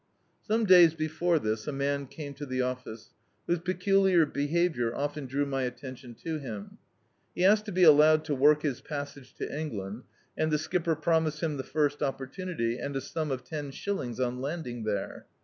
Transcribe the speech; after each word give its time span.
Some 0.41 0.65
days 0.65 0.95
before 0.95 1.37
this, 1.37 1.67
a 1.67 1.71
man 1.71 2.07
came 2.07 2.33
to 2.33 2.45
the 2.47 2.59
office, 2.59 3.13
whose 3.45 3.59
peculiar 3.59 4.25
behaviour 4.25 4.95
often 4.95 5.27
drew 5.27 5.45
my 5.45 5.61
attention 5.61 6.15
to 6.23 6.39
him. 6.39 6.79
He 7.35 7.45
asked 7.45 7.65
to 7.65 7.71
be 7.71 7.83
allowed 7.83 8.25
to 8.25 8.33
work 8.33 8.63
his 8.63 8.81
passage 8.81 9.35
to 9.35 9.55
England, 9.59 10.01
and 10.35 10.51
the 10.51 10.57
skipper 10.57 10.95
promised 10.95 11.41
him 11.43 11.57
the 11.57 11.63
first 11.63 12.01
opportunity, 12.01 12.79
and 12.79 12.95
a 12.95 12.99
sum 12.99 13.29
of 13.29 13.43
ten 13.43 13.69
shillings 13.69 14.19
on 14.19 14.41
landing 14.41 14.85
there. 14.85 15.27